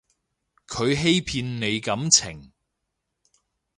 [0.67, 2.51] 佢欺騙你感情